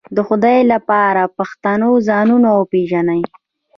[0.15, 3.21] د خدای د پاره پښتنو ځانونه وپېژنئ